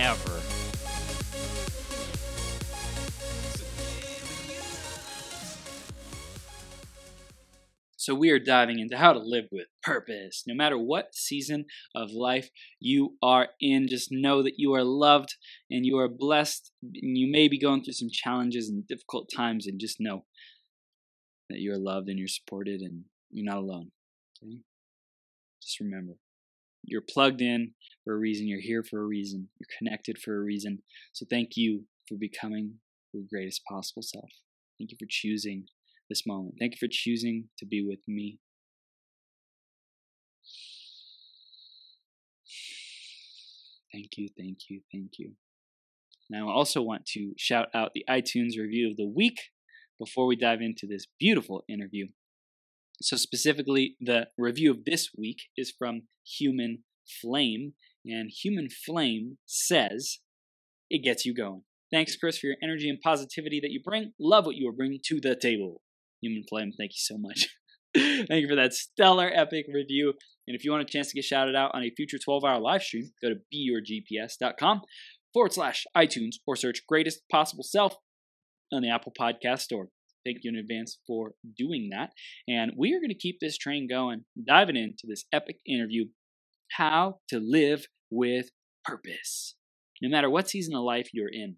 [0.00, 0.40] ever.
[7.96, 10.44] So, we are diving into how to live with purpose.
[10.46, 12.48] No matter what season of life
[12.80, 15.34] you are in, just know that you are loved
[15.70, 16.72] and you are blessed.
[16.82, 20.24] And you may be going through some challenges and difficult times, and just know
[21.50, 23.90] that you are loved and you're supported and you're not alone.
[24.42, 24.60] Okay?
[25.62, 26.14] Just remember,
[26.84, 27.72] you're plugged in
[28.04, 28.48] for a reason.
[28.48, 29.48] You're here for a reason.
[29.58, 30.82] You're connected for a reason.
[31.12, 32.74] So thank you for becoming
[33.12, 34.30] your greatest possible self.
[34.78, 35.66] Thank you for choosing
[36.08, 36.54] this moment.
[36.58, 38.38] Thank you for choosing to be with me.
[43.92, 45.32] Thank you, thank you, thank you.
[46.30, 49.40] Now, I also want to shout out the iTunes review of the week
[49.98, 52.06] before we dive into this beautiful interview.
[53.02, 56.02] So, specifically, the review of this week is from
[56.38, 56.84] Human
[57.20, 60.18] Flame, and Human Flame says
[60.90, 61.62] it gets you going.
[61.92, 64.12] Thanks, Chris, for your energy and positivity that you bring.
[64.20, 65.82] Love what you are bringing to the table.
[66.22, 67.48] Human Flame, thank you so much.
[67.96, 70.14] thank you for that stellar, epic review.
[70.46, 72.60] And if you want a chance to get shouted out on a future 12 hour
[72.60, 74.82] live stream, go to beyourgps.com
[75.32, 77.94] forward slash iTunes or search greatest possible self
[78.72, 79.88] on the Apple Podcast Store.
[80.24, 82.10] Thank you in advance for doing that.
[82.48, 86.06] And we are going to keep this train going, diving into this epic interview
[86.72, 88.50] how to live with
[88.84, 89.56] purpose,
[90.02, 91.56] no matter what season of life you're in.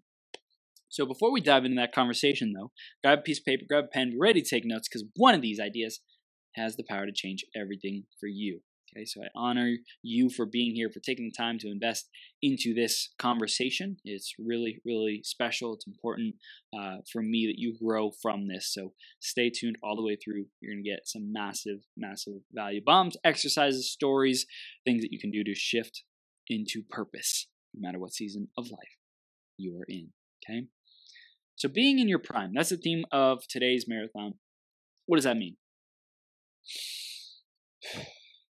[0.89, 2.71] So before we dive into that conversation, though,
[3.03, 5.33] grab a piece of paper, grab a pen, be ready to take notes because one
[5.33, 5.99] of these ideas
[6.55, 8.61] has the power to change everything for you.
[8.95, 12.09] Okay, so I honor you for being here, for taking the time to invest
[12.43, 13.97] into this conversation.
[14.05, 15.73] It's really, really special.
[15.73, 16.35] It's important
[16.77, 18.71] uh, for me that you grow from this.
[18.71, 20.45] So stay tuned all the way through.
[20.61, 24.45] You're going to get some massive, massive value bombs, exercises, stories,
[24.85, 26.03] things that you can do to shift
[26.47, 28.97] into purpose, no matter what season of life
[29.57, 30.09] you are in.
[30.45, 30.67] Okay,
[31.55, 34.35] so being in your prime, that's the theme of today's marathon.
[35.07, 35.55] What does that mean?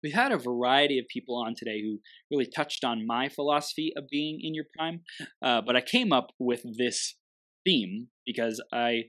[0.03, 1.99] We've had a variety of people on today who
[2.31, 5.01] really touched on my philosophy of being in your prime,
[5.41, 7.15] uh, but I came up with this
[7.65, 9.05] theme because I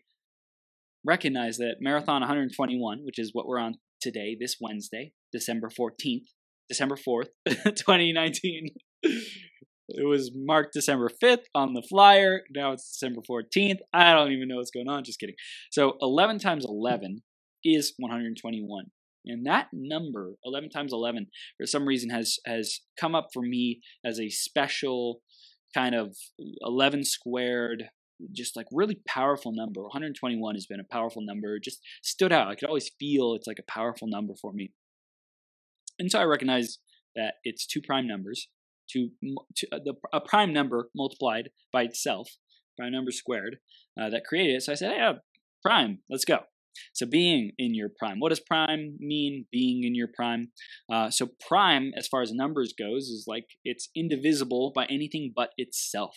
[1.04, 6.26] recognize that Marathon 121, which is what we're on today, this Wednesday, December 14th,
[6.68, 8.68] December 4th, 2019.
[9.02, 12.42] It was marked December 5th on the flyer.
[12.54, 13.78] Now it's December 14th.
[13.92, 15.04] I don't even know what's going on.
[15.04, 15.36] Just kidding.
[15.70, 17.22] So 11 times 11
[17.64, 18.90] is 121
[19.28, 23.80] and that number 11 times 11 for some reason has has come up for me
[24.04, 25.20] as a special
[25.74, 26.16] kind of
[26.62, 27.84] 11 squared
[28.32, 29.82] just like really powerful number.
[29.82, 31.56] 121 has been a powerful number.
[31.60, 32.48] Just stood out.
[32.48, 34.72] I could always feel it's like a powerful number for me.
[35.98, 36.78] And so i recognize
[37.16, 38.48] that it's two prime numbers
[38.88, 39.10] two,
[39.56, 42.30] two uh, the, a prime number multiplied by itself
[42.76, 43.58] prime number squared
[44.00, 44.62] uh, that created it.
[44.62, 45.12] So i said yeah
[45.62, 46.40] prime let's go
[46.92, 48.20] so being in your prime.
[48.20, 49.46] What does prime mean?
[49.52, 50.48] Being in your prime.
[50.92, 55.50] Uh, so prime, as far as numbers goes, is like it's indivisible by anything but
[55.56, 56.16] itself.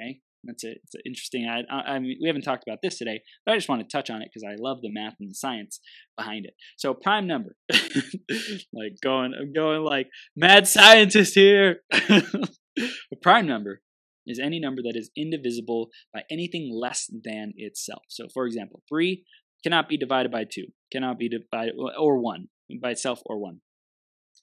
[0.00, 0.78] Okay, that's it.
[0.84, 1.48] It's interesting.
[1.48, 3.96] I, I, I mean, we haven't talked about this today, but I just want to
[3.96, 5.80] touch on it because I love the math and the science
[6.16, 6.54] behind it.
[6.76, 11.80] So prime number, like going, I'm going like mad scientist here.
[11.92, 13.82] a prime number
[14.26, 18.02] is any number that is indivisible by anything less than itself.
[18.08, 19.24] So, for example, 3
[19.62, 22.48] cannot be divided by 2, cannot be divided, or 1,
[22.82, 23.60] by itself or 1.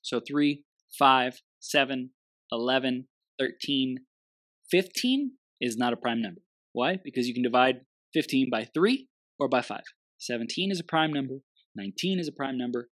[0.01, 0.63] So 3,
[0.97, 2.11] 5, 7,
[2.51, 3.07] 11,
[3.39, 3.97] 13,
[4.71, 5.31] 15
[5.61, 6.41] is not a prime number.
[6.73, 6.99] Why?
[7.03, 7.81] Because you can divide
[8.13, 9.07] 15 by 3
[9.39, 9.81] or by 5.
[10.19, 11.35] 17 is a prime number,
[11.75, 12.89] 19 is a prime number,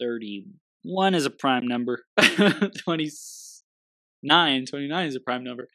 [0.00, 5.68] 31 is a prime number, 29, 29 is a prime number.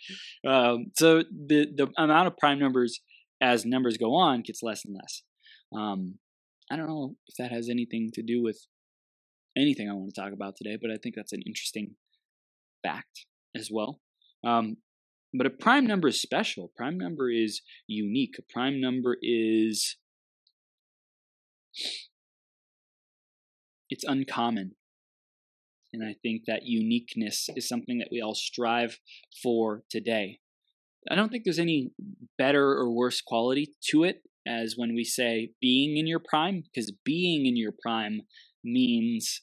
[0.45, 2.99] Um, so the, the amount of prime numbers
[3.41, 5.21] as numbers go on gets less and less.
[5.75, 6.19] Um,
[6.71, 8.67] I don't know if that has anything to do with
[9.57, 11.95] anything I want to talk about today, but I think that's an interesting
[12.83, 13.25] fact
[13.55, 13.99] as well.
[14.45, 14.77] Um,
[15.33, 16.71] but a prime number is special.
[16.75, 18.35] Prime number is unique.
[18.39, 19.97] A prime number is
[23.89, 24.71] it's uncommon.
[25.93, 28.99] And I think that uniqueness is something that we all strive
[29.41, 30.39] for today.
[31.09, 31.91] I don't think there's any
[32.37, 36.91] better or worse quality to it as when we say being in your prime, because
[37.03, 38.21] being in your prime
[38.63, 39.41] means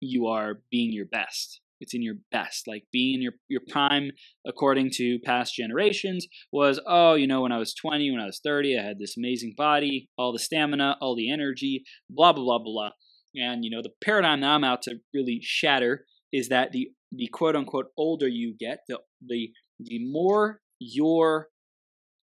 [0.00, 1.60] you are being your best.
[1.80, 2.66] It's in your best.
[2.66, 4.10] Like being in your, your prime,
[4.46, 8.40] according to past generations, was oh, you know, when I was 20, when I was
[8.44, 12.58] 30, I had this amazing body, all the stamina, all the energy, blah, blah, blah,
[12.58, 12.90] blah.
[13.34, 17.28] And, you know, the paradigm that I'm out to really shatter is that the, the
[17.28, 21.48] quote unquote older you get, the, the, the more your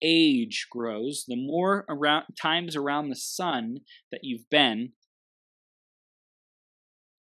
[0.01, 3.79] age grows, the more around times around the sun
[4.11, 4.93] that you've been,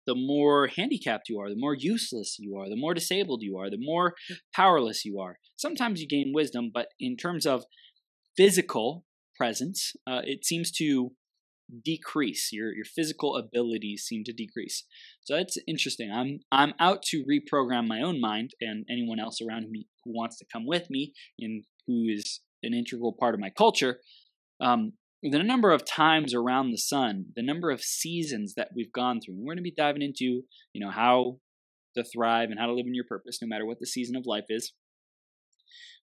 [0.08, 3.70] the more handicapped you are, the more useless you are, the more disabled you are,
[3.70, 4.14] the more
[4.54, 5.40] powerless you are.
[5.56, 7.66] Sometimes you gain wisdom, but in terms of
[8.38, 9.04] physical
[9.36, 11.12] presence, uh, it seems to
[11.84, 12.50] decrease.
[12.52, 14.84] Your your physical abilities seem to decrease.
[15.22, 16.12] So that's interesting.
[16.12, 20.38] I'm I'm out to reprogram my own mind and anyone else around me who wants
[20.38, 24.00] to come with me and who is an integral part of my culture.
[24.60, 29.20] Um, the number of times around the sun, the number of seasons that we've gone
[29.20, 29.36] through.
[29.38, 30.44] We're going to be diving into,
[30.74, 31.40] you know, how
[31.96, 34.26] to thrive and how to live in your purpose, no matter what the season of
[34.26, 34.74] life is.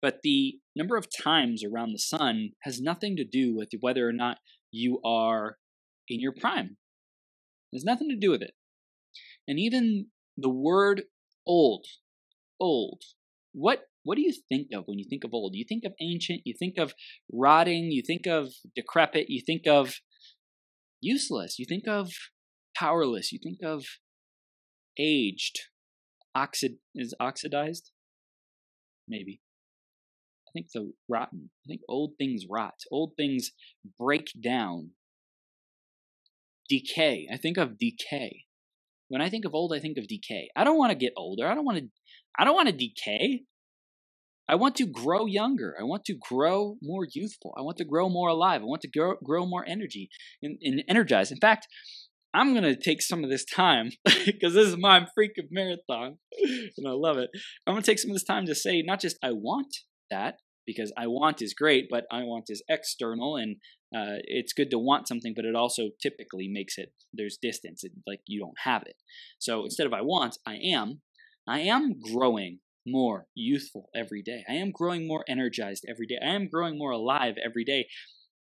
[0.01, 4.13] But the number of times around the sun has nothing to do with whether or
[4.13, 4.37] not
[4.71, 5.57] you are
[6.07, 6.77] in your prime.
[7.71, 8.53] There's nothing to do with it.
[9.47, 10.07] And even
[10.37, 11.03] the word
[11.45, 11.85] old,
[12.59, 13.01] old,
[13.51, 15.53] what what do you think of when you think of old?
[15.55, 16.93] You think of ancient, you think of
[17.31, 19.95] rotting, you think of decrepit, you think of
[21.01, 22.11] useless, you think of
[22.75, 23.85] powerless, you think of
[24.97, 25.59] aged,
[26.35, 27.91] oxid is oxidized?
[29.07, 29.41] Maybe.
[30.47, 31.51] I think the rotten.
[31.65, 32.75] I think old things rot.
[32.91, 33.51] Old things
[33.99, 34.91] break down.
[36.67, 37.27] Decay.
[37.31, 38.45] I think of decay.
[39.07, 40.49] When I think of old, I think of decay.
[40.55, 41.47] I don't want to get older.
[41.47, 41.87] I don't want to
[42.37, 43.43] I don't want to decay.
[44.49, 45.75] I want to grow younger.
[45.79, 47.53] I want to grow more youthful.
[47.55, 48.61] I want to grow more alive.
[48.61, 50.09] I want to grow, grow more energy
[50.41, 51.31] and, and energized.
[51.31, 51.67] In fact,
[52.33, 56.17] I'm going to take some of this time because this is my freak of marathon
[56.77, 57.29] and I love it.
[57.67, 59.75] I'm going to take some of this time to say not just I want
[60.09, 63.57] that because I want is great, but I want is external and
[63.95, 67.91] uh, it's good to want something, but it also typically makes it there's distance, it,
[68.07, 68.95] like you don't have it.
[69.37, 71.01] So instead of I want, I am.
[71.47, 72.59] I am growing
[72.91, 74.43] more youthful every day.
[74.49, 76.17] I am growing more energized every day.
[76.21, 77.87] I am growing more alive every day.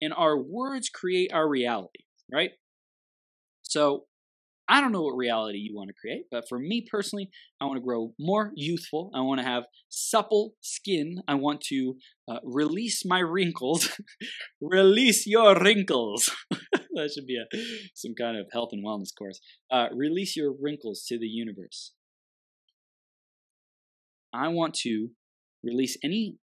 [0.02, 2.52] And our words create our reality, right?
[3.64, 4.06] So
[4.70, 7.78] I don't know what reality you want to create, but for me personally, I want
[7.78, 9.10] to grow more youthful.
[9.16, 11.24] I want to have supple skin.
[11.28, 11.96] I want to
[12.30, 13.90] uh, release my wrinkles.
[14.62, 16.30] release your wrinkles.
[16.52, 17.58] that should be a,
[17.96, 19.40] some kind of health and wellness course.
[19.72, 21.94] Uh, release your wrinkles to the universe.
[24.34, 25.10] I want to
[25.64, 26.38] release any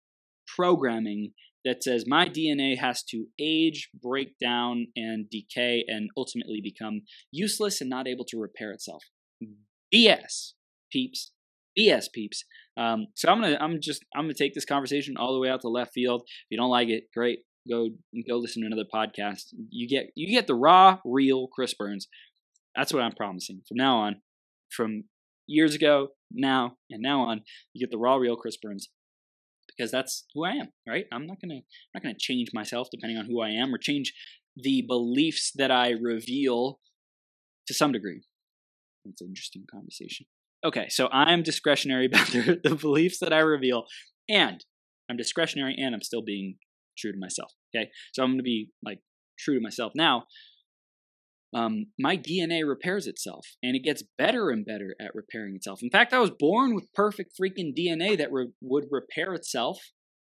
[0.56, 1.33] programming
[1.65, 7.03] that says my DNA has to age, break down, and decay, and ultimately become
[7.33, 9.03] useless and not able to repair itself.
[9.93, 10.53] BS,
[10.93, 11.33] peeps.
[11.79, 12.44] BS, peeps.
[12.77, 15.61] Um, so I'm gonna, I'm just, I'm gonna take this conversation all the way out
[15.62, 16.23] to left field.
[16.25, 17.41] If you don't like it, great.
[17.69, 17.88] Go,
[18.29, 19.53] go listen to another podcast.
[19.71, 22.06] You get, you get the raw, real Chris Burns.
[22.77, 24.23] That's what I'm promising from now on.
[24.71, 25.05] From
[25.47, 28.89] years ago, now, and now on, you get the raw, real Chris Burns
[29.77, 31.07] because that's who I am, right?
[31.12, 31.62] I'm not gonna, I'm
[31.95, 34.12] not gonna change myself depending on who I am or change
[34.57, 36.81] the beliefs that I reveal
[37.67, 38.23] to some degree.
[39.05, 40.26] That's an interesting conversation.
[40.65, 43.85] Okay, so I'm discretionary about the, the beliefs that I reveal,
[44.29, 44.65] and
[45.11, 46.57] I'm discretionary, and I'm still being
[46.99, 47.53] true to myself.
[47.75, 49.00] Okay, so I'm gonna be like
[49.38, 50.25] true to myself now
[51.55, 55.81] um, my DNA repairs itself and it gets better and better at repairing itself.
[55.83, 59.79] In fact, I was born with perfect freaking DNA that re- would repair itself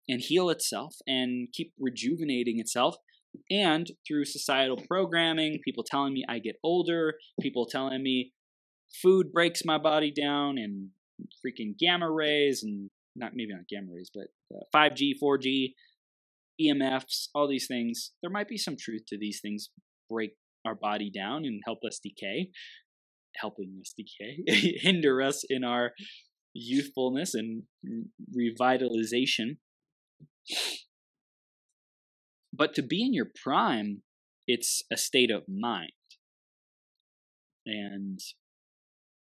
[0.08, 2.96] and heal itself and keep rejuvenating itself.
[3.50, 8.32] And through societal programming, people telling me I get older, people telling me
[9.02, 10.88] food breaks my body down, and
[11.44, 15.74] freaking gamma rays, and not maybe not gamma rays, but uh, 5G, 4G,
[16.60, 18.12] EMFs, all these things.
[18.22, 19.70] There might be some truth to these things
[20.08, 20.32] break
[20.64, 22.50] our body down and help us decay,
[23.36, 24.42] helping us decay,
[24.80, 25.92] hinder us in our
[26.54, 27.62] youthfulness and
[28.36, 29.56] revitalization.
[32.52, 34.02] But to be in your prime,
[34.46, 35.92] it's a state of mind.
[37.64, 38.18] And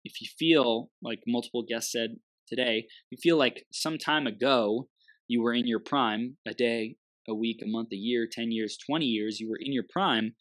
[0.05, 4.89] if you feel, like multiple guests said today, you feel like some time ago
[5.27, 8.77] you were in your prime, a day, a week, a month, a year, 10 years,
[8.87, 10.35] 20 years, you were in your prime,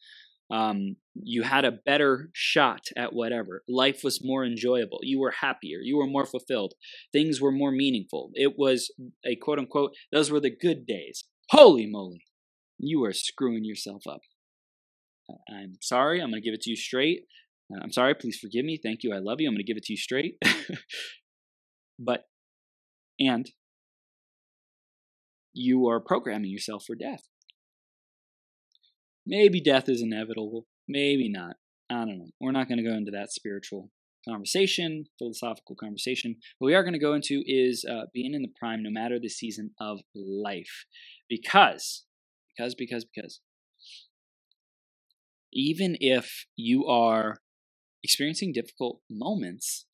[0.52, 3.64] Um, you had a better shot at whatever.
[3.68, 5.00] Life was more enjoyable.
[5.02, 5.80] You were happier.
[5.82, 6.74] You were more fulfilled.
[7.12, 8.32] Things were more meaningful.
[8.34, 8.92] It was
[9.26, 11.26] a quote unquote, those were the good days.
[11.50, 12.24] Holy moly.
[12.78, 14.22] You are screwing yourself up.
[15.50, 16.20] I'm sorry.
[16.20, 17.22] I'm going to give it to you straight.
[17.82, 18.14] I'm sorry.
[18.14, 18.80] Please forgive me.
[18.82, 19.14] Thank you.
[19.14, 19.48] I love you.
[19.48, 20.36] I'm going to give it to you straight.
[22.00, 22.26] but,
[23.20, 23.50] and
[25.54, 27.22] you are programming yourself for death.
[29.26, 30.66] Maybe death is inevitable.
[30.88, 31.56] Maybe not.
[31.90, 32.28] I don't know.
[32.40, 33.90] We're not going to go into that spiritual
[34.28, 36.38] conversation, philosophical conversation.
[36.58, 39.20] What we are going to go into is uh, being in the prime no matter
[39.20, 40.86] the season of life.
[41.30, 42.06] Because,
[42.56, 43.42] because, because, because,
[45.52, 47.38] even if you are
[48.04, 49.86] experiencing difficult moments,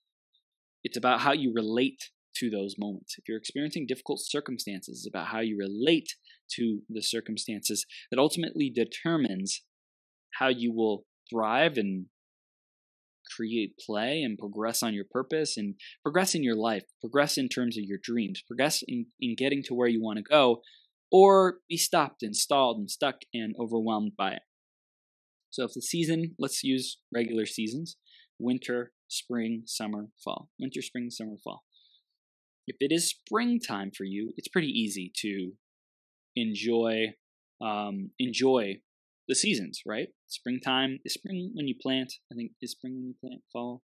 [0.83, 3.15] it's about how you relate to those moments.
[3.17, 6.15] If you're experiencing difficult circumstances, about how you relate
[6.55, 9.63] to the circumstances that ultimately determines
[10.39, 12.05] how you will thrive and
[13.35, 17.77] create play and progress on your purpose and progress in your life, progress in terms
[17.77, 20.61] of your dreams, progress in, in getting to where you want to go,
[21.11, 24.41] or be stopped and stalled and stuck and overwhelmed by it.
[25.51, 27.97] So if the season, let's use regular seasons
[28.39, 30.49] winter, spring, summer, fall.
[30.59, 31.63] Winter, spring, summer, fall.
[32.69, 35.53] If it is springtime for you, it's pretty easy to
[36.35, 37.15] enjoy
[37.61, 38.81] um, enjoy
[39.27, 40.09] the seasons, right?
[40.27, 42.13] Springtime is spring when you plant.
[42.31, 43.41] I think is spring when you plant.
[43.51, 43.81] Fall.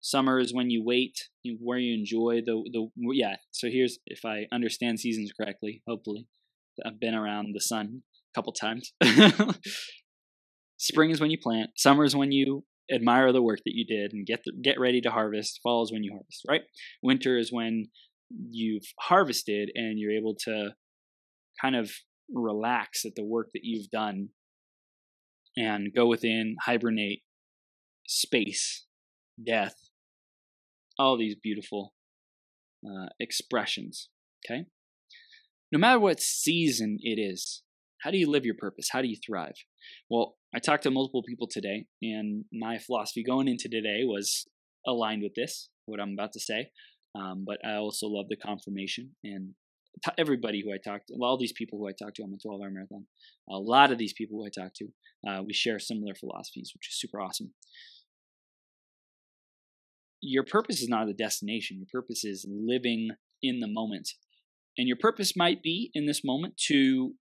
[0.00, 1.28] Summer is when you wait,
[1.60, 3.36] where you enjoy the the yeah.
[3.52, 5.82] So here's if I understand seasons correctly.
[5.86, 6.26] Hopefully,
[6.84, 8.92] I've been around the sun a couple times.
[10.76, 11.70] Spring is when you plant.
[11.76, 15.00] Summer is when you admire the work that you did and get the, get ready
[15.00, 15.60] to harvest.
[15.62, 16.62] Fall is when you harvest, right?
[17.02, 17.88] Winter is when
[18.50, 20.70] you've harvested and you're able to
[21.60, 21.90] kind of
[22.32, 24.28] relax at the work that you've done
[25.56, 27.22] and go within, hibernate,
[28.06, 28.84] space,
[29.44, 29.74] death,
[30.98, 31.94] all these beautiful
[32.86, 34.08] uh, expressions.
[34.44, 34.66] Okay?
[35.72, 37.62] No matter what season it is,
[38.02, 38.88] how do you live your purpose?
[38.92, 39.56] How do you thrive?
[40.08, 44.46] Well, I talked to multiple people today, and my philosophy going into today was
[44.86, 46.70] aligned with this, what I'm about to say.
[47.14, 49.50] Um, but I also love the confirmation and
[50.02, 52.38] t- everybody who I talked to, all these people who I talked to on the
[52.42, 53.04] 12 hour marathon,
[53.50, 54.86] a lot of these people who I talked to,
[55.28, 57.52] uh, we share similar philosophies, which is super awesome.
[60.22, 61.76] Your purpose is not the destination.
[61.76, 63.10] Your purpose is living
[63.42, 64.08] in the moment.
[64.78, 67.12] And your purpose might be in this moment to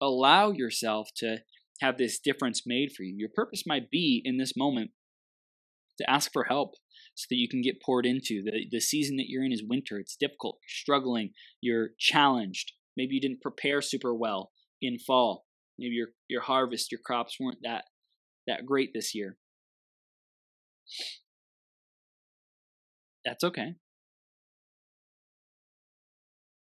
[0.00, 1.38] allow yourself to
[1.80, 3.14] have this difference made for you.
[3.16, 4.90] Your purpose might be in this moment
[5.98, 6.74] to ask for help
[7.14, 8.42] so that you can get poured into.
[8.44, 9.98] The, the season that you're in is winter.
[9.98, 10.58] It's difficult.
[10.62, 11.30] You're struggling.
[11.60, 12.72] You're challenged.
[12.96, 15.44] Maybe you didn't prepare super well in fall.
[15.78, 17.84] Maybe your, your harvest, your crops weren't that,
[18.46, 19.36] that great this year.
[23.24, 23.74] That's okay.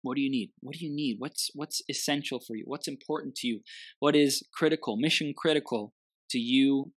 [0.06, 0.52] What do you need?
[0.60, 1.16] What do you need?
[1.18, 2.64] What's what's essential for you?
[2.68, 3.62] What's important to you?
[3.98, 5.96] What is critical, mission critical
[6.30, 6.92] to you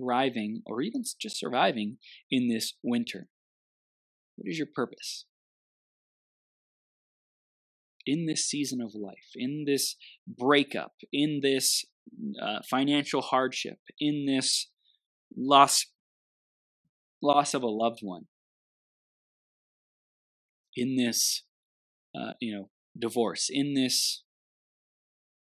[0.00, 1.96] thriving or even just surviving
[2.30, 3.26] in this winter?
[4.36, 5.26] What is your purpose?
[8.06, 9.96] In this season of life, in this
[10.28, 11.84] breakup, in this
[12.40, 14.70] uh, financial hardship, in this
[15.36, 15.86] loss
[17.20, 18.26] loss of a loved one,
[20.76, 21.42] in this
[22.14, 24.22] uh, you know, divorce, in this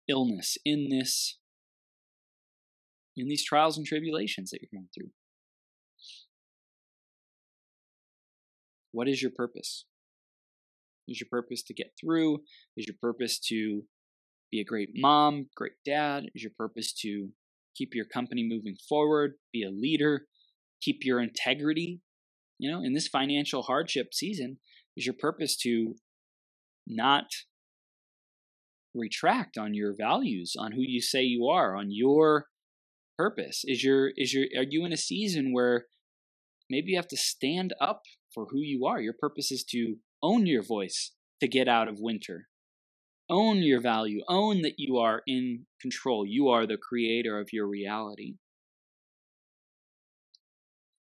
[0.07, 1.39] illness, in this,
[3.15, 5.11] in these trials and tribulations that you're going through.
[8.91, 9.85] What is your purpose?
[11.07, 12.39] Is your purpose to get through?
[12.75, 13.83] Is your purpose to
[14.51, 16.25] be a great mom, great dad?
[16.35, 17.29] Is your purpose to
[17.75, 20.25] keep your company moving forward, be a leader,
[20.81, 22.01] keep your integrity?
[22.59, 24.57] You know, in this financial hardship season,
[24.95, 25.95] is your purpose to
[26.87, 27.25] not
[28.93, 32.45] retract on your values, on who you say you are, on your
[33.17, 33.63] purpose?
[33.65, 35.85] Is your is your are you in a season where
[36.69, 38.03] maybe you have to stand up
[38.33, 39.01] for who you are?
[39.01, 42.47] Your purpose is to own your voice to get out of winter.
[43.29, 44.21] Own your value.
[44.29, 46.25] Own that you are in control.
[46.25, 48.35] You are the creator of your reality.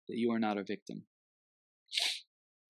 [0.07, 1.03] That you are not a victim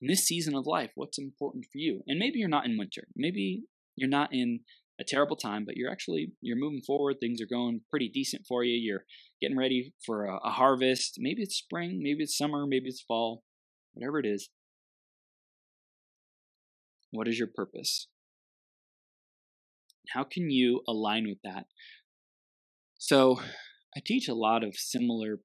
[0.02, 2.02] in this season of life, what's important for you?
[2.08, 3.08] And maybe you're not in winter.
[3.16, 3.64] Maybe
[3.96, 4.62] you're not in
[5.00, 7.18] a terrible time, but you're actually you're moving forward.
[7.20, 8.76] Things are going pretty decent for you.
[8.76, 9.06] You're
[9.42, 11.16] getting ready for a, a harvest.
[11.18, 13.44] Maybe it's spring, maybe it's summer, maybe it's fall,
[13.94, 14.50] whatever it is.
[17.12, 18.08] What is your purpose?
[20.14, 21.66] How can you align with that?
[22.98, 23.40] So,
[23.96, 25.40] I teach a lot of similar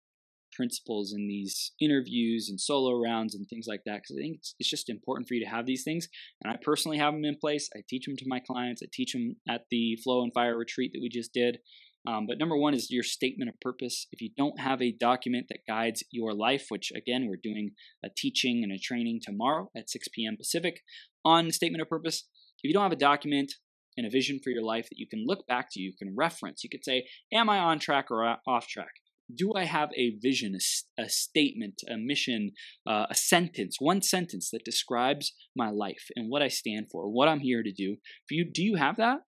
[0.54, 4.54] principles in these interviews and solo rounds and things like that because I think it's,
[4.58, 6.08] it's, just important for you to have these things.
[6.42, 7.68] And I personally have them in place.
[7.76, 8.82] I teach them to my clients.
[8.82, 11.58] I teach them at the Flow and Fire retreat that we just did.
[12.06, 14.06] Um, but number one is your statement of purpose.
[14.12, 17.70] If you don't have a document that guides your life, which again, we're doing
[18.04, 20.37] a teaching and a training tomorrow at 6 p.m.
[20.37, 20.80] Pacific
[21.25, 22.25] on statement of purpose.
[22.62, 23.54] If you don't have a document
[23.96, 26.62] and a vision for your life that you can look back to, you can reference,
[26.62, 28.92] you could say, Am I on track or off track?
[29.33, 30.57] Do I have a vision,
[30.99, 32.52] a, a statement, a mission,
[32.87, 37.28] uh, a sentence, one sentence that describes my life and what I stand for, what
[37.28, 37.97] I'm here to do?
[38.28, 39.21] For you, do you have that?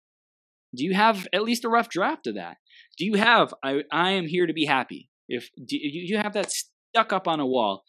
[0.75, 2.57] Do you have at least a rough draft of that?
[2.99, 5.11] Do you have I, I am here to be happy?
[5.29, 7.85] If do you have that stuck up on a wall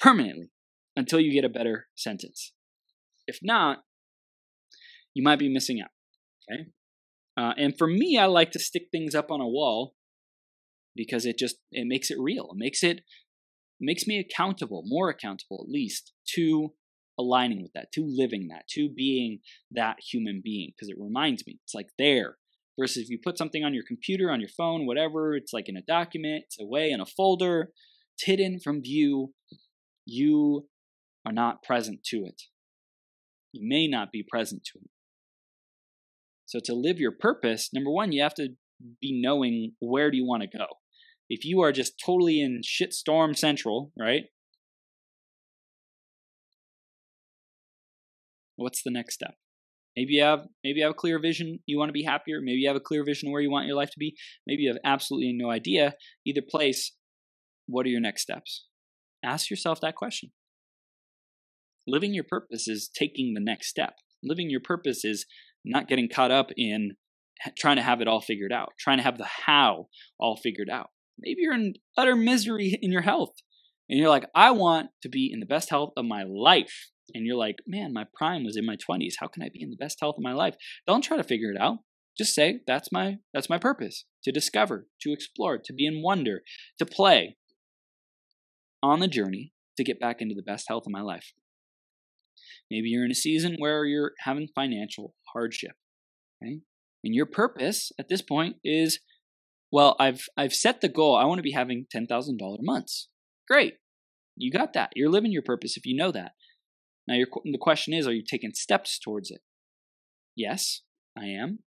[0.00, 0.50] permanently
[0.96, 2.52] until you get a better sentence?
[3.26, 3.84] If not,
[5.12, 5.90] you might be missing out.
[6.50, 6.70] Okay.
[7.36, 9.94] Uh, and for me, I like to stick things up on a wall
[10.98, 12.50] because it just it makes it real.
[12.50, 13.02] It makes it
[13.80, 16.72] makes me accountable, more accountable at least to
[17.18, 19.38] aligning with that, to living that, to being
[19.70, 21.58] that human being because it reminds me.
[21.64, 22.36] It's like there
[22.78, 25.76] versus if you put something on your computer, on your phone, whatever, it's like in
[25.76, 27.70] a document, it's away in a folder,
[28.16, 29.32] it's hidden from view.
[30.04, 30.68] You
[31.24, 32.42] are not present to it.
[33.52, 34.90] You may not be present to it.
[36.46, 38.50] So to live your purpose, number one, you have to
[39.00, 40.66] be knowing where do you want to go
[41.28, 44.24] if you are just totally in shitstorm central, right?
[48.56, 49.34] What's the next step?
[49.96, 52.58] Maybe you have maybe you have a clear vision, you want to be happier, maybe
[52.58, 54.16] you have a clear vision where you want your life to be,
[54.46, 55.94] maybe you have absolutely no idea.
[56.24, 56.92] Either place,
[57.66, 58.66] what are your next steps?
[59.24, 60.30] Ask yourself that question.
[61.86, 63.94] Living your purpose is taking the next step.
[64.22, 65.26] Living your purpose is
[65.64, 66.92] not getting caught up in
[67.56, 69.86] trying to have it all figured out, trying to have the how
[70.18, 70.90] all figured out.
[71.18, 73.34] Maybe you're in utter misery in your health
[73.88, 76.90] and you're like, I want to be in the best health of my life.
[77.14, 79.14] And you're like, man, my prime was in my 20s.
[79.18, 80.56] How can I be in the best health of my life?
[80.86, 81.78] Don't try to figure it out.
[82.18, 86.42] Just say that's my that's my purpose to discover, to explore, to be in wonder,
[86.78, 87.36] to play
[88.82, 91.32] on the journey to get back into the best health of my life.
[92.70, 95.72] Maybe you're in a season where you're having financial hardship.
[96.42, 96.60] Okay?
[97.04, 98.98] And your purpose at this point is
[99.70, 101.16] well, I've I've set the goal.
[101.16, 103.08] I want to be having ten thousand dollar months.
[103.48, 103.74] Great,
[104.36, 104.90] you got that.
[104.94, 106.32] You're living your purpose if you know that.
[107.06, 109.40] Now, your, the question is, are you taking steps towards it?
[110.36, 110.82] Yes,
[111.16, 111.60] I am.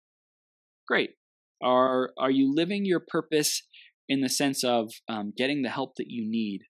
[0.86, 1.10] Great.
[1.62, 3.62] Are are you living your purpose
[4.08, 6.62] in the sense of um, getting the help that you need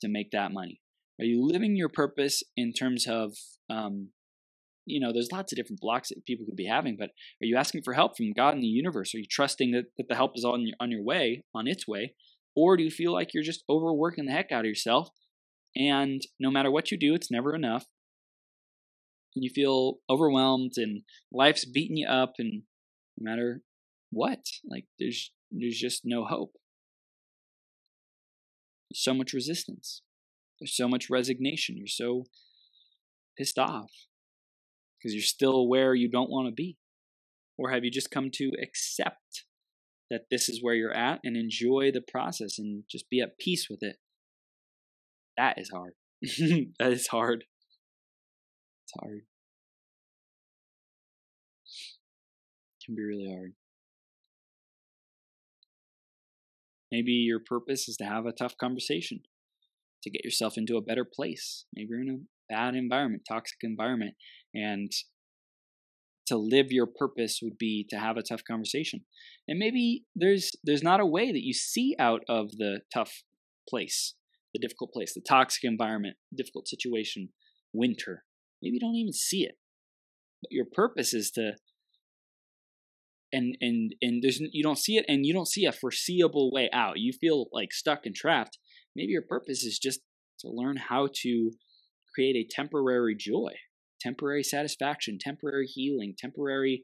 [0.00, 0.80] to make that money?
[1.20, 3.34] Are you living your purpose in terms of
[3.70, 4.10] um,
[4.84, 7.56] you know, there's lots of different blocks that people could be having, but are you
[7.56, 9.14] asking for help from God in the universe?
[9.14, 11.86] Are you trusting that, that the help is on your, on your way, on its
[11.86, 12.14] way?
[12.56, 15.08] Or do you feel like you're just overworking the heck out of yourself
[15.74, 17.86] and no matter what you do, it's never enough?
[19.34, 22.62] And you feel overwhelmed and life's beating you up and
[23.18, 23.62] no matter
[24.10, 26.52] what, like there's there's just no hope.
[28.90, 30.02] There's so much resistance.
[30.60, 31.76] There's so much resignation.
[31.78, 32.24] You're so
[33.38, 33.90] pissed off
[35.02, 36.76] because you're still where you don't want to be?
[37.58, 39.44] Or have you just come to accept
[40.10, 43.68] that this is where you're at and enjoy the process and just be at peace
[43.68, 43.96] with it?
[45.36, 45.94] That is hard.
[46.78, 47.44] that is hard.
[48.84, 49.22] It's hard.
[52.80, 53.52] It can be really hard.
[56.90, 59.20] Maybe your purpose is to have a tough conversation,
[60.02, 61.64] to get yourself into a better place.
[61.74, 64.14] Maybe you're in a bad environment, toxic environment,
[64.54, 64.92] and
[66.26, 69.00] to live your purpose would be to have a tough conversation.
[69.48, 73.22] And maybe there's there's not a way that you see out of the tough
[73.68, 74.14] place,
[74.54, 77.30] the difficult place, the toxic environment, difficult situation,
[77.72, 78.24] winter.
[78.62, 79.58] Maybe you don't even see it.
[80.40, 81.52] But your purpose is to
[83.32, 86.70] and and and there's you don't see it and you don't see a foreseeable way
[86.72, 86.98] out.
[86.98, 88.58] You feel like stuck and trapped.
[88.94, 90.00] Maybe your purpose is just
[90.40, 91.50] to learn how to
[92.14, 93.54] create a temporary joy
[94.02, 96.82] temporary satisfaction, temporary healing, temporary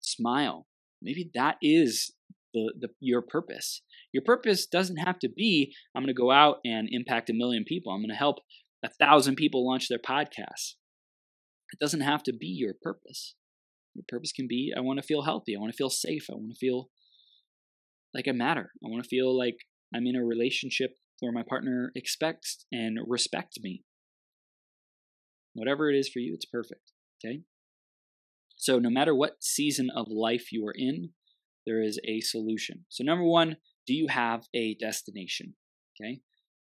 [0.00, 0.66] smile.
[1.02, 2.12] Maybe that is
[2.54, 3.82] the, the your purpose.
[4.12, 7.64] Your purpose doesn't have to be I'm going to go out and impact a million
[7.66, 7.92] people.
[7.92, 8.38] I'm going to help
[8.82, 10.74] a thousand people launch their podcasts.
[11.72, 13.34] It doesn't have to be your purpose.
[13.94, 15.54] Your purpose can be I want to feel healthy.
[15.56, 16.26] I want to feel safe.
[16.30, 16.88] I want to feel
[18.14, 18.70] like I matter.
[18.84, 19.56] I want to feel like
[19.94, 23.82] I'm in a relationship where my partner expects and respects me.
[25.56, 26.92] Whatever it is for you, it's perfect.
[27.18, 27.40] Okay?
[28.56, 31.10] So, no matter what season of life you are in,
[31.66, 32.84] there is a solution.
[32.88, 35.54] So, number one, do you have a destination?
[36.00, 36.20] Okay.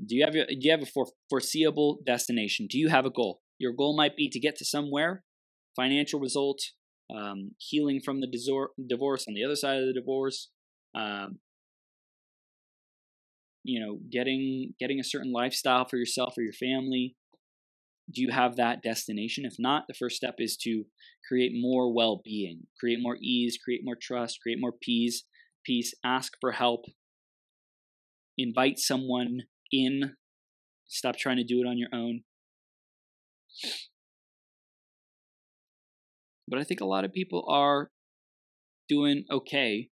[0.06, 2.68] Do you have a, do you have a for, foreseeable destination?
[2.70, 3.42] Do you have a goal?
[3.58, 5.24] Your goal might be to get to somewhere,
[5.76, 6.62] financial result,
[7.16, 8.28] um, healing from the
[8.88, 10.50] divorce on the other side of the divorce,
[10.94, 11.40] um,
[13.63, 17.16] you know, getting getting a certain lifestyle for yourself or your family.
[18.13, 19.46] Do you have that destination?
[19.46, 20.86] If not, the first step is to
[21.28, 25.24] create more well-being, create more ease, create more trust, create more peace.
[25.65, 25.93] Peace.
[26.06, 26.86] Ask for help.
[28.38, 29.41] Invite someone
[29.72, 30.15] in.
[30.88, 32.22] Stop trying to do it on your own.
[36.48, 37.91] But I think a lot of people are
[38.88, 39.89] doing okay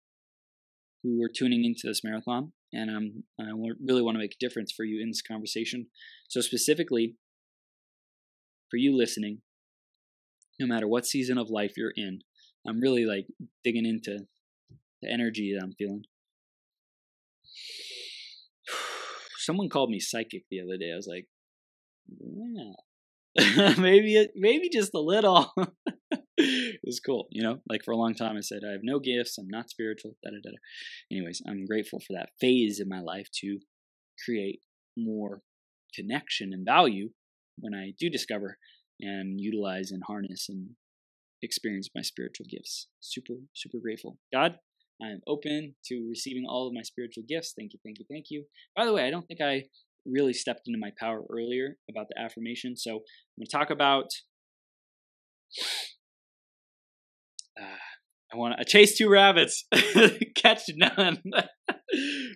[1.03, 2.53] who are tuning into this marathon.
[2.73, 3.51] And um, I
[3.85, 5.87] really want to make a difference for you in this conversation.
[6.27, 7.15] So, specifically,
[8.69, 9.41] for you listening,
[10.59, 12.19] no matter what season of life you're in,
[12.67, 13.27] I'm really like
[13.63, 14.25] digging into
[15.01, 16.03] the energy that I'm feeling.
[19.37, 20.91] Someone called me psychic the other day.
[20.91, 21.27] I was like,
[23.37, 25.53] yeah, maybe, maybe just a little.
[26.37, 27.59] it was cool, you know.
[27.69, 29.37] Like for a long time, I said I have no gifts.
[29.37, 30.15] I'm not spiritual.
[30.23, 30.51] Da da da.
[31.11, 33.59] Anyways, I'm grateful for that phase in my life to
[34.25, 34.61] create
[34.97, 35.41] more
[35.95, 37.09] connection and value
[37.61, 38.57] when I do discover
[38.99, 40.71] and utilize and harness and
[41.41, 42.87] experience my spiritual gifts.
[42.99, 44.17] Super, super grateful.
[44.33, 44.55] God,
[45.01, 47.53] I'm open to receiving all of my spiritual gifts.
[47.57, 48.45] Thank you, thank you, thank you.
[48.75, 49.63] By the way, I don't think I
[50.05, 52.75] really stepped into my power earlier about the affirmation.
[52.75, 52.97] So I'm
[53.39, 54.07] going to talk about
[57.59, 57.63] uh,
[58.33, 59.65] I want to chase two rabbits,
[60.35, 61.17] catch none.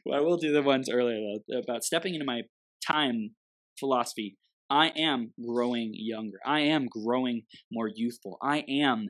[0.06, 2.42] well, I will do the ones earlier though about stepping into my
[2.86, 3.36] time
[3.80, 4.36] philosophy.
[4.70, 6.40] I am growing younger.
[6.46, 8.38] I am growing more youthful.
[8.42, 9.10] I am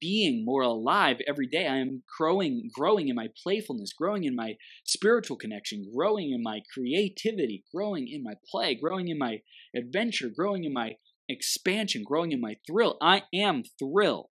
[0.00, 1.66] being more alive every day.
[1.66, 6.62] I am growing, growing in my playfulness, growing in my spiritual connection, growing in my
[6.72, 9.40] creativity, growing in my play, growing in my
[9.74, 10.96] adventure, growing in my
[11.28, 12.96] expansion, growing in my thrill.
[13.00, 14.30] I am thrill.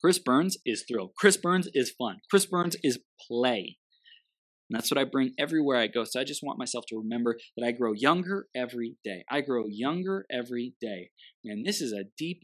[0.00, 1.12] Chris Burns is thrill.
[1.16, 2.20] Chris Burns is fun.
[2.28, 3.78] Chris Burns is play.
[4.74, 6.02] And that's what I bring everywhere I go.
[6.02, 9.24] So I just want myself to remember that I grow younger every day.
[9.30, 11.10] I grow younger every day.
[11.44, 12.42] And this is a deep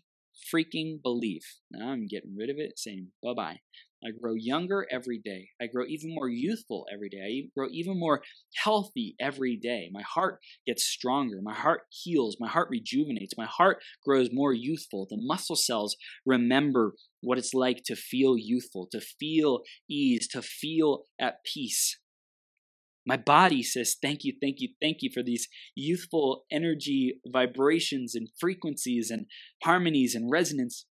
[0.55, 1.43] freaking belief.
[1.73, 3.57] Now I'm getting rid of it, saying bye bye.
[4.05, 5.49] I grow younger every day.
[5.61, 7.19] I grow even more youthful every day.
[7.19, 8.23] I grow even more
[8.57, 9.91] healthy every day.
[9.93, 11.41] My heart gets stronger.
[11.43, 12.37] My heart heals.
[12.39, 13.35] My heart rejuvenates.
[13.37, 15.09] My heart grows more youthful.
[15.11, 21.03] The muscle cells remember what it's like to feel youthful, to feel ease, to feel
[21.21, 21.99] at peace.
[23.07, 28.29] My body says, Thank you, thank you, thank you for these youthful energy vibrations and
[28.39, 29.27] frequencies and
[29.63, 30.87] harmonies and resonance.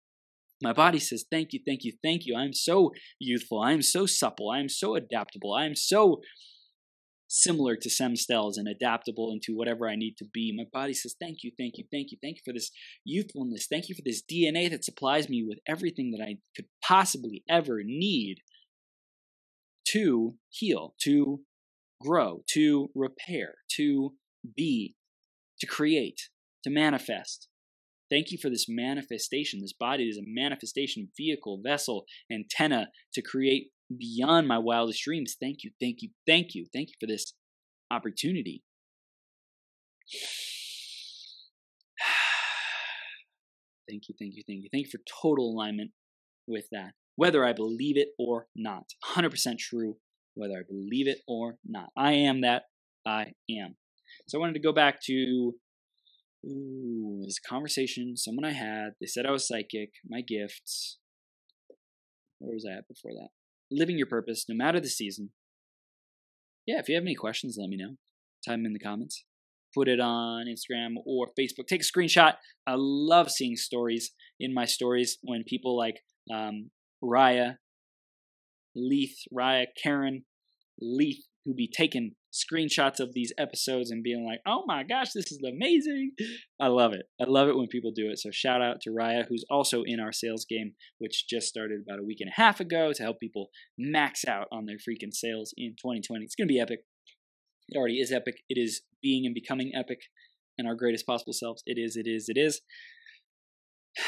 [0.62, 2.36] My body says, Thank you, thank you, thank you.
[2.36, 3.60] I am so youthful.
[3.60, 4.50] I am so supple.
[4.50, 5.52] I am so adaptable.
[5.52, 6.20] I am so
[7.28, 10.54] similar to stem cells and adaptable into whatever I need to be.
[10.56, 12.70] My body says, Thank you, thank you, thank you, thank you for this
[13.04, 13.66] youthfulness.
[13.68, 17.82] Thank you for this DNA that supplies me with everything that I could possibly ever
[17.84, 18.38] need
[19.88, 21.40] to heal, to
[22.00, 24.14] grow, to repair, to
[24.56, 24.96] be,
[25.60, 26.28] to create,
[26.64, 27.48] to manifest.
[28.10, 29.60] Thank you for this manifestation.
[29.60, 35.36] This body is a manifestation, vehicle, vessel, antenna to create beyond my wildest dreams.
[35.40, 37.34] Thank you, thank you, thank you, thank you for this
[37.90, 38.62] opportunity.
[43.88, 44.68] Thank you, thank you, thank you.
[44.72, 45.92] Thank you for total alignment
[46.48, 48.86] with that, whether I believe it or not.
[49.14, 49.98] 100% true,
[50.36, 51.88] whether I believe it or not.
[51.96, 52.64] I am that
[53.06, 53.76] I am.
[54.28, 55.54] So I wanted to go back to
[56.46, 58.90] ooh, this conversation someone I had.
[59.00, 60.98] They said I was psychic, my gifts.
[62.38, 63.28] Where was I at before that?
[63.70, 65.30] Living your purpose, no matter the season.
[66.66, 67.96] Yeah, if you have any questions, let me know.
[68.46, 69.24] Type them in the comments.
[69.74, 71.66] Put it on Instagram or Facebook.
[71.66, 72.34] Take a screenshot.
[72.66, 76.00] I love seeing stories in my stories when people like
[76.32, 76.70] um,
[77.02, 77.56] Raya,
[78.76, 80.24] Leith, Raya, Karen,
[80.80, 85.32] Leith, who be taking screenshots of these episodes and being like, oh my gosh, this
[85.32, 86.12] is amazing.
[86.60, 87.06] I love it.
[87.20, 88.18] I love it when people do it.
[88.18, 92.00] So shout out to Raya, who's also in our sales game, which just started about
[92.00, 95.54] a week and a half ago to help people max out on their freaking sales
[95.56, 96.24] in 2020.
[96.24, 96.80] It's going to be epic.
[97.68, 98.40] It already is epic.
[98.48, 100.00] It is being and becoming epic
[100.58, 101.62] in our greatest possible selves.
[101.66, 102.60] It is, it is, it is.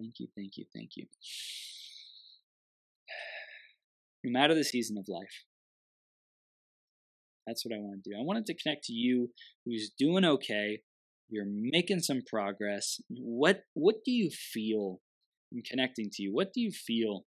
[0.00, 1.06] thank you, thank you, thank you.
[4.24, 5.44] No matter the season of life,
[7.46, 8.16] that's what I want to do.
[8.16, 9.30] I wanted to connect to you
[9.64, 10.80] who's doing okay.
[11.28, 13.00] You're making some progress.
[13.08, 15.00] What what do you feel
[15.50, 16.32] in connecting to you?
[16.32, 17.24] What do you feel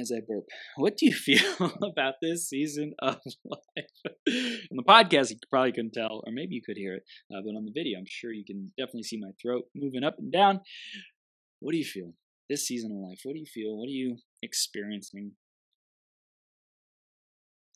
[0.00, 0.44] as I burp,
[0.76, 4.14] what do you feel about this season of life?
[4.26, 7.56] on the podcast, you probably couldn't tell, or maybe you could hear it, uh, but
[7.56, 10.60] on the video, I'm sure you can definitely see my throat moving up and down.
[11.60, 12.14] What do you feel
[12.50, 13.20] this season of life?
[13.22, 13.78] What do you feel?
[13.78, 15.32] What are you experiencing?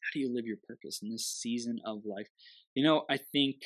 [0.03, 2.29] How do you live your purpose in this season of life?
[2.75, 3.57] You know, I think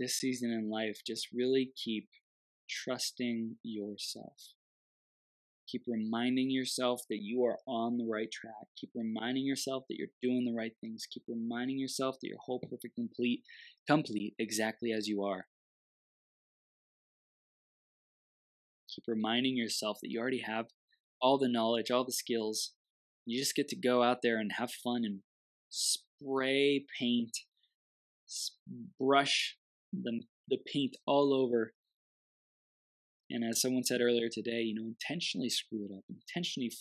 [0.00, 2.08] this season in life, just really keep
[2.68, 4.54] trusting yourself.
[5.68, 8.66] Keep reminding yourself that you are on the right track.
[8.76, 11.06] Keep reminding yourself that you're doing the right things.
[11.08, 13.42] Keep reminding yourself that you're whole, perfect, complete,
[13.86, 15.46] complete exactly as you are.
[18.92, 20.66] Keep reminding yourself that you already have
[21.20, 22.72] all the knowledge, all the skills.
[23.24, 25.20] You just get to go out there and have fun and
[25.68, 27.38] spray paint,
[28.98, 29.56] brush
[29.92, 31.72] the the paint all over.
[33.30, 36.72] And as someone said earlier today, you know, intentionally screw it up, intentionally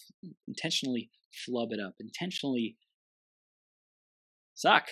[0.47, 1.09] intentionally
[1.45, 2.77] flub it up, intentionally
[4.55, 4.87] suck,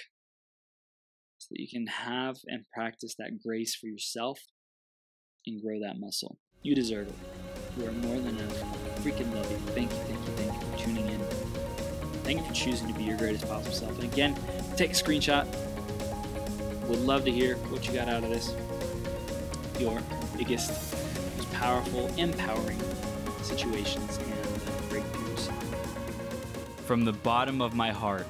[1.39, 4.39] so that you can have and practice that grace for yourself
[5.45, 6.37] and grow that muscle.
[6.61, 7.15] You deserve it.
[7.77, 8.57] You are more than enough.
[9.03, 9.57] Freaking love you.
[9.73, 11.21] Thank you, thank you, thank you for tuning in.
[12.23, 13.95] Thank you for choosing to be your greatest possible self.
[13.95, 14.35] And again,
[14.75, 15.47] take a screenshot,
[16.87, 18.53] would love to hear what you got out of this.
[19.79, 20.01] Your
[20.37, 20.71] biggest,
[21.37, 22.79] most powerful, empowering
[23.41, 25.51] situations and uh, breakthroughs.
[26.85, 28.25] From the bottom of my heart,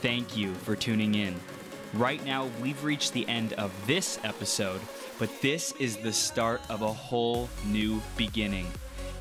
[0.00, 1.34] thank you for tuning in.
[1.94, 4.80] Right now, we've reached the end of this episode,
[5.18, 8.66] but this is the start of a whole new beginning.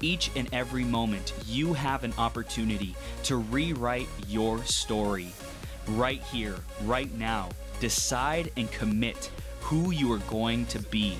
[0.02, 5.32] Each and every moment, you have an opportunity to rewrite your story.
[5.88, 9.30] Right here, right now, Decide and commit
[9.62, 11.18] who you are going to be.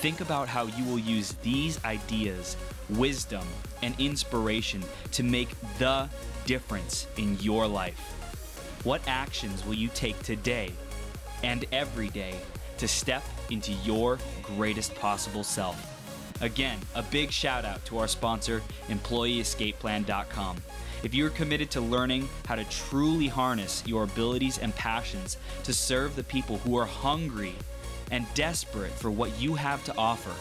[0.00, 2.56] Think about how you will use these ideas,
[2.90, 3.46] wisdom,
[3.82, 6.08] and inspiration to make the
[6.44, 8.00] difference in your life.
[8.84, 10.72] What actions will you take today
[11.44, 12.34] and every day
[12.78, 15.88] to step into your greatest possible self?
[16.40, 20.56] Again, a big shout out to our sponsor, EmployeeEscapePlan.com.
[21.02, 25.74] If you are committed to learning how to truly harness your abilities and passions to
[25.74, 27.56] serve the people who are hungry
[28.12, 30.32] and desperate for what you have to offer,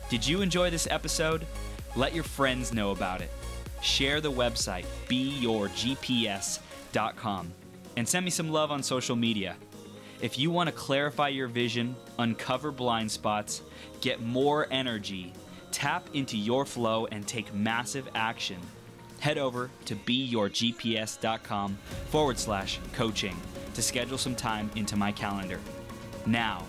[0.09, 1.45] Did you enjoy this episode?
[1.95, 3.29] Let your friends know about it
[3.81, 7.53] share the website, beyourgps.com,
[7.97, 9.55] and send me some love on social media.
[10.21, 13.63] If you want to clarify your vision, uncover blind spots,
[14.01, 15.33] get more energy,
[15.71, 18.57] tap into your flow, and take massive action,
[19.19, 21.77] head over to beyourgps.com
[22.09, 23.35] forward slash coaching
[23.73, 25.59] to schedule some time into my calendar.
[26.25, 26.65] Now,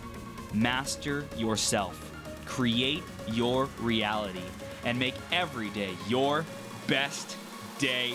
[0.55, 2.11] master yourself,
[2.46, 4.42] create your reality,
[4.85, 6.44] and make every day your
[6.87, 7.37] best
[7.79, 8.14] day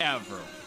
[0.00, 0.59] ever.